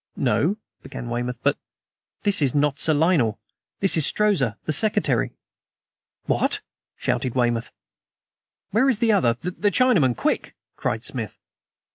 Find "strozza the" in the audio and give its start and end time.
4.03-4.73